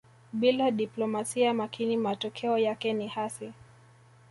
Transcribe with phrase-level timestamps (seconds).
[0.33, 3.53] Bila diplomasia makini matokeo yake ni hasi